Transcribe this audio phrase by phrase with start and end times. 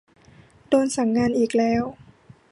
[0.67, 1.83] โดนสั่งงานอีกแล้ว